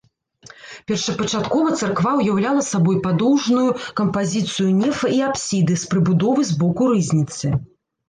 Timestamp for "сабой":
2.71-2.97